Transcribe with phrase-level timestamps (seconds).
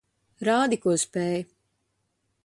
[0.47, 1.45] Rādi, ko spēj.